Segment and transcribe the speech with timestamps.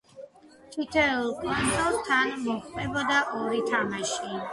[0.75, 4.33] თითოეულ კონსოლს თან მოჰყვებოდა ორი თამაში.